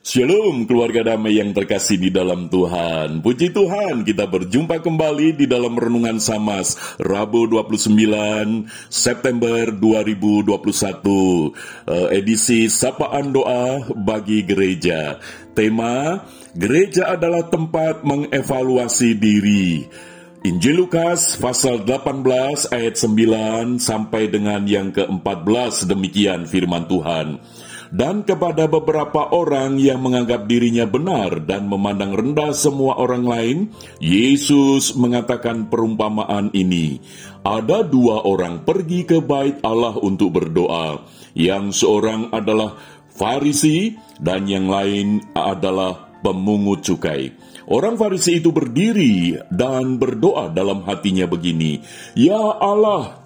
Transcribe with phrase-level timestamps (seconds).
[0.00, 3.20] Shalom keluarga damai yang terkasih di dalam Tuhan.
[3.20, 12.72] Puji Tuhan, kita berjumpa kembali di dalam renungan Samas Rabu 29 September 2021 eh, edisi
[12.72, 15.20] Sapaan Doa bagi Gereja.
[15.52, 16.24] Tema
[16.56, 19.84] Gereja adalah tempat mengevaluasi diri.
[20.48, 27.36] Injil Lukas pasal 18 ayat 9 sampai dengan yang ke-14 demikian firman Tuhan
[27.90, 33.58] dan kepada beberapa orang yang menganggap dirinya benar dan memandang rendah semua orang lain,
[33.98, 37.02] Yesus mengatakan perumpamaan ini.
[37.42, 41.02] Ada dua orang pergi ke bait Allah untuk berdoa,
[41.34, 42.78] yang seorang adalah
[43.10, 47.34] Farisi dan yang lain adalah pemungut cukai.
[47.68, 51.82] Orang Farisi itu berdiri dan berdoa dalam hatinya begini,
[52.16, 53.20] "Ya Allah,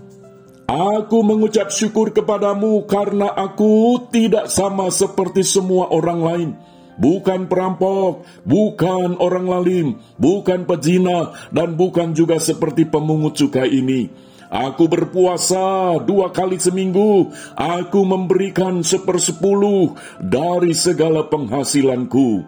[0.65, 6.51] Aku mengucap syukur kepadamu karena aku tidak sama seperti semua orang lain.
[6.97, 14.09] Bukan perampok, bukan orang lalim, bukan pezina, dan bukan juga seperti pemungut cukai ini.
[14.49, 17.29] Aku berpuasa dua kali seminggu.
[17.59, 22.47] Aku memberikan sepersepuluh dari segala penghasilanku.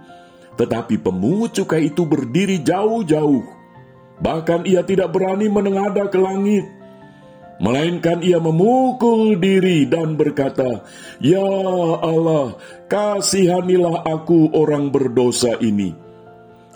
[0.56, 3.44] Tetapi pemungut cukai itu berdiri jauh-jauh.
[4.22, 6.75] Bahkan ia tidak berani menengadah ke langit
[7.56, 10.84] Melainkan ia memukul diri dan berkata,
[11.24, 11.40] Ya
[12.04, 12.60] Allah,
[12.92, 15.96] kasihanilah aku orang berdosa ini.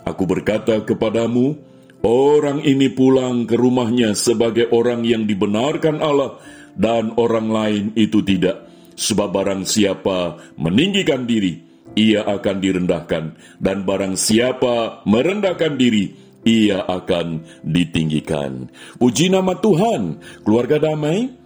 [0.08, 1.60] Aku berkata kepadamu,
[2.00, 6.40] orang ini pulang ke rumahnya sebagai orang yang dibenarkan Allah,
[6.72, 8.64] dan orang lain itu tidak.
[8.96, 11.60] Sebab barang siapa meninggikan diri,
[11.92, 13.24] ia akan direndahkan,
[13.60, 18.68] dan barang siapa merendahkan diri, ia akan ditinggikan.
[18.96, 21.36] Puji nama Tuhan, keluarga damai.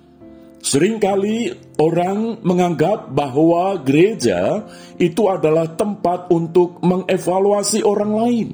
[0.64, 4.64] Seringkali orang menganggap bahwa gereja
[4.96, 8.48] itu adalah tempat untuk mengevaluasi orang lain,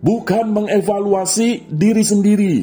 [0.00, 2.56] bukan mengevaluasi diri sendiri.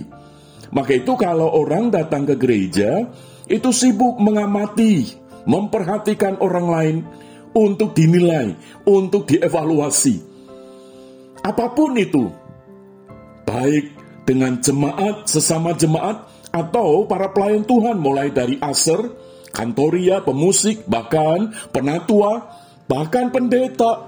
[0.73, 3.05] Maka itu kalau orang datang ke gereja,
[3.45, 5.05] itu sibuk mengamati,
[5.45, 6.95] memperhatikan orang lain
[7.53, 8.57] untuk dinilai,
[8.89, 10.17] untuk dievaluasi.
[11.45, 12.40] Apa pun itu,
[13.51, 13.85] baik
[14.23, 16.23] dengan jemaat, sesama jemaat,
[16.55, 19.11] atau para pelayan Tuhan mulai dari aser,
[19.51, 22.47] kantoria, pemusik, bahkan penatua,
[22.87, 24.07] bahkan pendeta.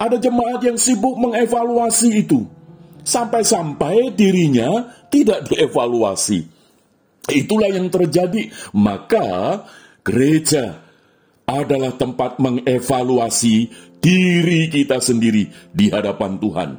[0.00, 2.46] Ada jemaat yang sibuk mengevaluasi itu.
[3.04, 6.46] Sampai-sampai dirinya tidak dievaluasi.
[7.28, 8.48] Itulah yang terjadi.
[8.72, 9.60] Maka
[10.00, 10.80] gereja
[11.44, 13.68] adalah tempat mengevaluasi
[14.00, 16.70] diri kita sendiri di hadapan Tuhan.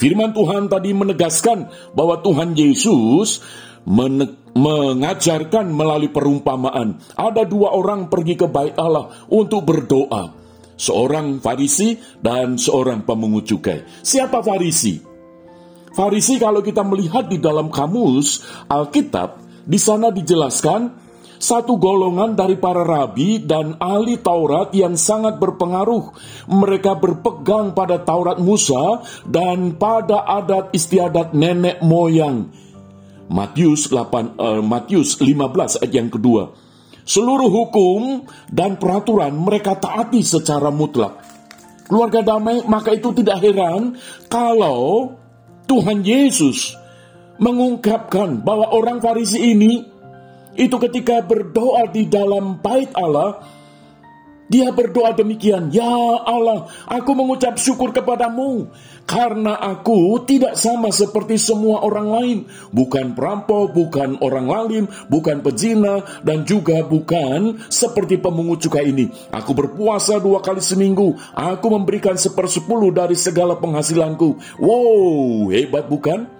[0.00, 3.44] Firman Tuhan tadi menegaskan bahwa Tuhan Yesus
[4.56, 6.96] mengajarkan melalui perumpamaan.
[7.20, 10.40] Ada dua orang pergi ke bait Allah untuk berdoa.
[10.80, 13.84] Seorang Farisi dan seorang pemungut cukai.
[14.00, 14.96] Siapa Farisi?
[15.92, 18.40] Farisi kalau kita melihat di dalam kamus
[18.72, 19.36] Alkitab,
[19.68, 21.09] di sana dijelaskan
[21.40, 26.12] satu golongan dari para rabi dan ahli Taurat yang sangat berpengaruh.
[26.52, 32.52] Mereka berpegang pada Taurat Musa dan pada adat istiadat nenek moyang.
[33.32, 36.52] Matius 8 uh, Matius 15 ayat yang kedua.
[37.08, 41.24] Seluruh hukum dan peraturan mereka taati secara mutlak.
[41.88, 43.98] Keluarga damai, maka itu tidak heran
[44.30, 45.16] kalau
[45.66, 46.78] Tuhan Yesus
[47.40, 49.89] mengungkapkan bahwa orang Farisi ini
[50.58, 53.42] itu ketika berdoa di dalam bait Allah,
[54.50, 55.86] dia berdoa demikian, Ya
[56.26, 58.66] Allah, aku mengucap syukur kepadamu,
[59.06, 62.38] karena aku tidak sama seperti semua orang lain,
[62.74, 69.06] bukan perampok, bukan orang lalim, bukan pezina, dan juga bukan seperti pemungut cukai ini.
[69.30, 74.58] Aku berpuasa dua kali seminggu, aku memberikan sepersepuluh dari segala penghasilanku.
[74.58, 76.39] Wow, hebat bukan?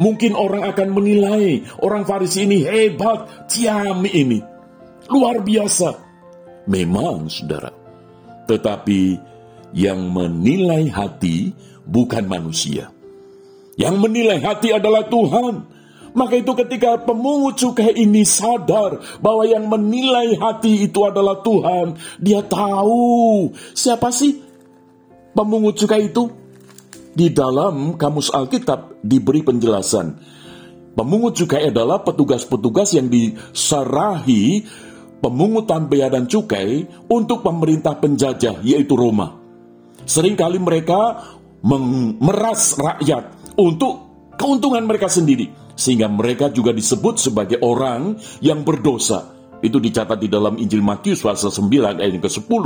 [0.00, 4.38] Mungkin orang akan menilai orang Farisi ini hebat, ciami ini.
[5.12, 5.90] Luar biasa.
[6.70, 7.68] Memang, saudara.
[8.48, 9.00] Tetapi
[9.76, 11.52] yang menilai hati
[11.84, 12.88] bukan manusia.
[13.76, 15.54] Yang menilai hati adalah Tuhan.
[16.12, 22.44] Maka itu ketika pemungut cukai ini sadar bahwa yang menilai hati itu adalah Tuhan, dia
[22.44, 24.36] tahu siapa sih
[25.32, 26.41] pemungut cukai itu?
[27.12, 30.16] Di dalam kamus Alkitab diberi penjelasan.
[30.92, 34.64] Pemungut cukai adalah petugas-petugas yang diserahi
[35.22, 39.38] pemungutan bea dan cukai untuk pemerintah penjajah yaitu Roma.
[40.04, 41.32] Seringkali mereka
[41.62, 45.48] memeras rakyat untuk keuntungan mereka sendiri
[45.78, 49.32] sehingga mereka juga disebut sebagai orang yang berdosa.
[49.62, 52.64] Itu dicatat di dalam Injil Matius pasal 9 ayat ke-10.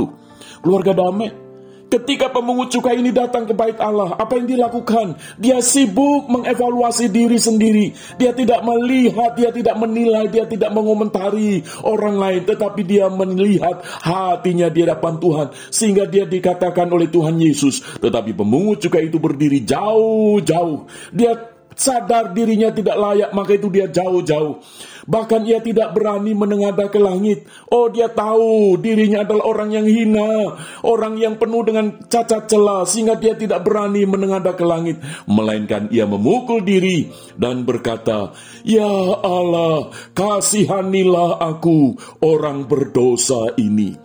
[0.65, 1.46] Keluarga damai.
[1.87, 5.15] Ketika pemungut cukai ini datang ke bait Allah, apa yang dilakukan?
[5.39, 7.95] Dia sibuk mengevaluasi diri sendiri.
[8.19, 14.67] Dia tidak melihat, dia tidak menilai, dia tidak mengomentari orang lain, tetapi dia melihat hatinya
[14.67, 17.79] di hadapan Tuhan, sehingga dia dikatakan oleh Tuhan Yesus.
[18.03, 20.91] Tetapi pemungut cukai itu berdiri jauh-jauh.
[21.15, 21.39] Dia
[21.71, 24.59] sadar dirinya tidak layak, maka itu dia jauh-jauh.
[25.07, 27.47] Bahkan ia tidak berani menengadah ke langit.
[27.71, 33.15] Oh, dia tahu dirinya adalah orang yang hina, orang yang penuh dengan cacat celah, sehingga
[33.15, 34.99] dia tidak berani menengadah ke langit.
[35.23, 37.07] Melainkan ia memukul diri
[37.39, 38.35] dan berkata,
[38.67, 38.91] Ya
[39.23, 43.95] Allah, kasihanilah aku, orang berdosa ini.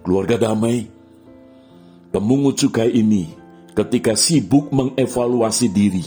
[0.00, 0.88] Keluarga damai,
[2.16, 3.28] pemungut cukai ini
[3.76, 6.06] ketika sibuk mengevaluasi diri,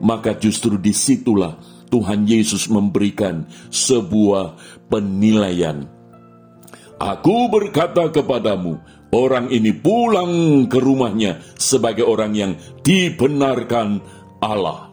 [0.00, 4.56] maka justru di situlah Tuhan Yesus memberikan sebuah
[4.86, 5.84] penilaian.
[7.00, 8.78] Aku berkata kepadamu,
[9.10, 12.52] orang ini pulang ke rumahnya sebagai orang yang
[12.86, 13.98] dibenarkan
[14.38, 14.89] Allah.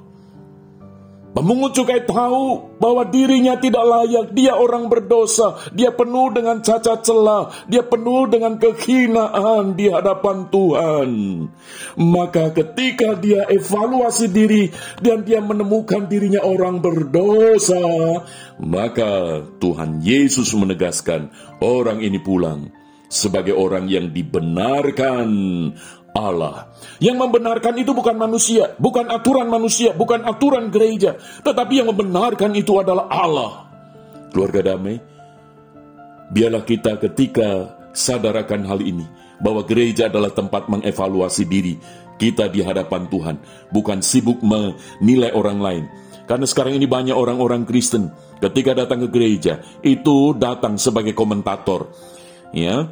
[1.38, 7.54] Pemungut cukai tahu bahwa dirinya tidak layak, dia orang berdosa, dia penuh dengan cacat celah,
[7.70, 11.10] dia penuh dengan kehinaan di hadapan Tuhan.
[11.94, 17.86] Maka ketika dia evaluasi diri dan dia menemukan dirinya orang berdosa,
[18.58, 21.30] maka Tuhan Yesus menegaskan
[21.62, 22.74] orang ini pulang
[23.08, 25.30] sebagai orang yang dibenarkan
[26.18, 26.56] Allah.
[26.98, 31.16] Yang membenarkan itu bukan manusia, bukan aturan manusia, bukan aturan gereja,
[31.46, 33.70] tetapi yang membenarkan itu adalah Allah.
[34.34, 34.98] Keluarga damai,
[36.34, 39.06] biarlah kita ketika sadarakan hal ini,
[39.38, 41.78] bahwa gereja adalah tempat mengevaluasi diri
[42.18, 43.36] kita di hadapan Tuhan,
[43.70, 45.86] bukan sibuk menilai orang lain.
[46.28, 48.12] Karena sekarang ini banyak orang-orang Kristen
[48.44, 51.88] ketika datang ke gereja itu datang sebagai komentator,
[52.52, 52.84] ya,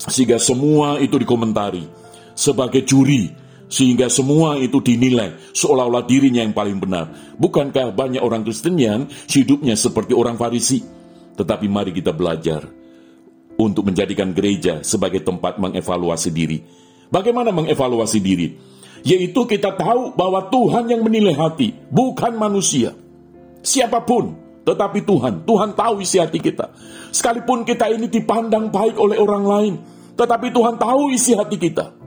[0.00, 1.86] sehingga semua itu dikomentari
[2.34, 3.30] sebagai juri
[3.74, 7.10] sehingga semua itu dinilai seolah-olah dirinya yang paling benar.
[7.40, 10.84] Bukankah banyak orang Kristen yang hidupnya seperti orang Farisi?
[11.34, 12.62] Tetapi mari kita belajar
[13.58, 16.62] untuk menjadikan gereja sebagai tempat mengevaluasi diri.
[17.10, 18.48] Bagaimana mengevaluasi diri?
[19.04, 22.96] Yaitu kita tahu bahwa Tuhan yang menilai hati, bukan manusia.
[23.60, 24.32] Siapa pun,
[24.64, 25.44] tetapi Tuhan.
[25.44, 26.72] Tuhan tahu isi hati kita.
[27.12, 29.74] Sekalipun kita ini dipandang baik oleh orang lain,
[30.16, 32.03] tetapi Tuhan tahu isi hati kita.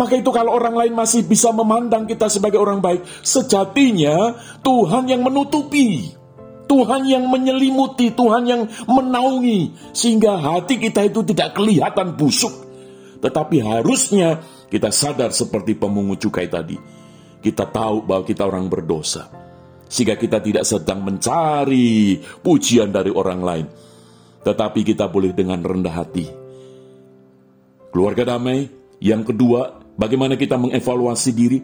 [0.00, 4.32] Maka itu kalau orang lain masih bisa memandang kita sebagai orang baik, sejatinya
[4.64, 6.16] Tuhan yang menutupi.
[6.64, 12.54] Tuhan yang menyelimuti, Tuhan yang menaungi sehingga hati kita itu tidak kelihatan busuk.
[13.20, 16.78] Tetapi harusnya kita sadar seperti pemungut cukai tadi.
[17.42, 19.28] Kita tahu bahwa kita orang berdosa.
[19.90, 23.66] Sehingga kita tidak sedang mencari pujian dari orang lain.
[24.46, 26.26] Tetapi kita boleh dengan rendah hati.
[27.90, 28.70] Keluarga damai,
[29.02, 31.60] yang kedua, Bagaimana kita mengevaluasi diri?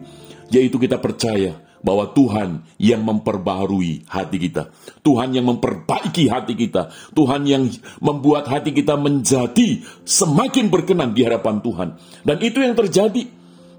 [0.53, 4.69] Yaitu kita percaya bahwa Tuhan yang memperbaharui hati kita.
[5.01, 6.93] Tuhan yang memperbaiki hati kita.
[7.17, 7.65] Tuhan yang
[7.97, 11.89] membuat hati kita menjadi semakin berkenan di hadapan Tuhan.
[12.21, 13.25] Dan itu yang terjadi.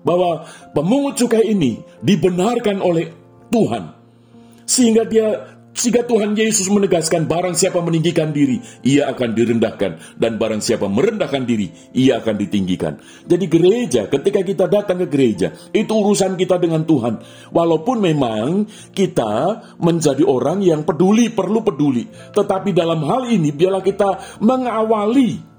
[0.02, 3.14] Bahwa pemungut cukai ini dibenarkan oleh
[3.50, 3.94] Tuhan.
[4.66, 10.18] Sehingga dia sehingga Tuhan Yesus menegaskan barang siapa meninggikan diri, ia akan direndahkan.
[10.18, 12.98] Dan barang siapa merendahkan diri, ia akan ditinggikan.
[13.30, 17.22] Jadi gereja, ketika kita datang ke gereja, itu urusan kita dengan Tuhan.
[17.54, 22.10] Walaupun memang kita menjadi orang yang peduli, perlu peduli.
[22.10, 25.57] Tetapi dalam hal ini, biarlah kita mengawali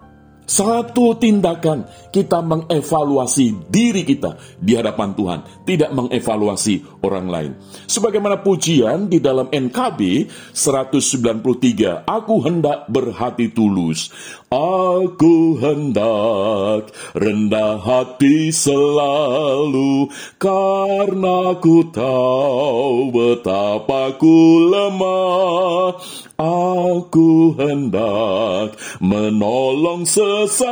[0.50, 7.52] satu tindakan kita mengevaluasi diri kita di hadapan Tuhan, tidak mengevaluasi orang lain.
[7.86, 14.10] Sebagaimana pujian di dalam NKB 193, aku hendak berhati tulus.
[14.50, 20.10] Aku hendak rendah hati selalu
[20.42, 26.29] karena ku tahu betapa ku lemah.
[26.40, 30.64] Aku hendak menolong sesamaku.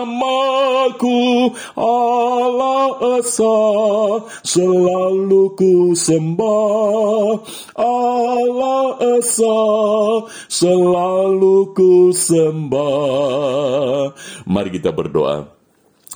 [1.75, 3.59] Allah Esa
[4.47, 7.43] selalu ku sembah.
[7.75, 9.59] Allah Esa
[10.47, 14.15] selalu ku sembah.
[14.47, 15.51] Mari kita berdoa.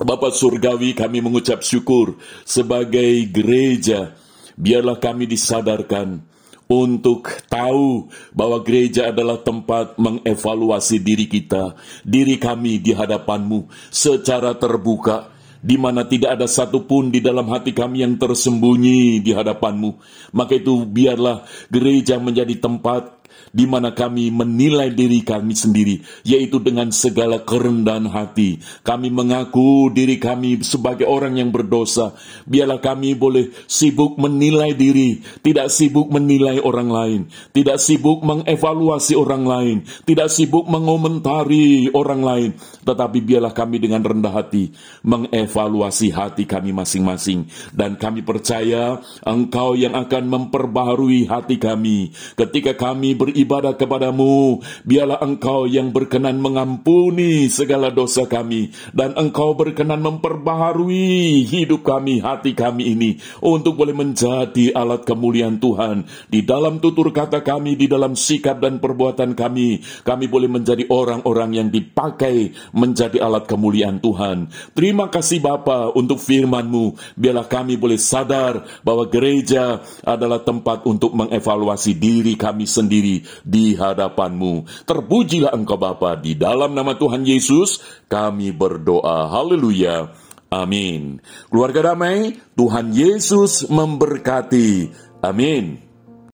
[0.00, 2.16] Bapak Surgawi kami mengucap syukur
[2.48, 4.16] sebagai gereja.
[4.56, 6.31] Biarlah kami disadarkan
[6.72, 15.28] untuk tahu bahwa gereja adalah tempat mengevaluasi diri kita, diri kami di hadapanmu secara terbuka,
[15.62, 20.00] di mana tidak ada satupun di dalam hati kami yang tersembunyi di hadapanmu.
[20.34, 23.21] Maka itu biarlah gereja menjadi tempat
[23.52, 28.58] di mana kami menilai diri kami sendiri, yaitu dengan segala kerendahan hati.
[28.82, 32.16] Kami mengaku diri kami sebagai orang yang berdosa.
[32.48, 37.20] Biarlah kami boleh sibuk menilai diri, tidak sibuk menilai orang lain,
[37.52, 39.76] tidak sibuk mengevaluasi orang lain,
[40.08, 42.50] tidak sibuk mengomentari orang lain,
[42.82, 44.72] tetapi biarlah kami dengan rendah hati
[45.04, 47.46] mengevaluasi hati kami masing-masing.
[47.70, 54.58] Dan kami percaya Engkau yang akan memperbaharui hati kami ketika kami beribadah kepadamu.
[54.82, 58.74] Biarlah engkau yang berkenan mengampuni segala dosa kami.
[58.90, 63.10] Dan engkau berkenan memperbaharui hidup kami, hati kami ini.
[63.38, 66.10] Untuk boleh menjadi alat kemuliaan Tuhan.
[66.26, 69.78] Di dalam tutur kata kami, di dalam sikap dan perbuatan kami.
[70.02, 74.50] Kami boleh menjadi orang-orang yang dipakai menjadi alat kemuliaan Tuhan.
[74.74, 76.98] Terima kasih Bapa untuk firman-Mu.
[77.14, 83.11] Biarlah kami boleh sadar bahwa gereja adalah tempat untuk mengevaluasi diri kami sendiri
[83.44, 84.86] di hadapanmu.
[84.88, 89.28] Terpujilah engkau Bapa di dalam nama Tuhan Yesus kami berdoa.
[89.28, 90.08] Haleluya.
[90.52, 91.20] Amin.
[91.48, 94.92] Keluarga damai, Tuhan Yesus memberkati.
[95.20, 95.91] Amin.